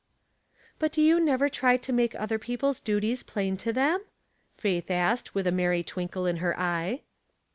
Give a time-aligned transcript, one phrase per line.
[0.79, 4.01] "But do you never try to make other people's duties plain to them?"
[4.57, 7.01] Faith asked, with a merry twinkle in her eye.